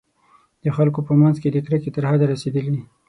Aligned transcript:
د 0.63 0.65
خلکو 0.77 0.99
په 1.07 1.13
منځ 1.21 1.35
کې 1.41 1.49
د 1.51 1.57
کرکې 1.65 1.89
تر 1.95 2.03
حده 2.09 2.25
رسېدلي. 2.33 2.81